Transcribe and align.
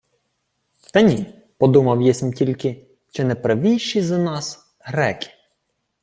—Та 0.93 1.01
ні... 1.01 1.25
Подумав 1.57 2.01
єсмь 2.01 2.31
тільки, 2.31 2.87
чи... 3.11 3.23
не 3.23 3.35
правійші 3.35 4.01
за 4.01 4.17
нас... 4.17 4.75
греки. 4.79 5.29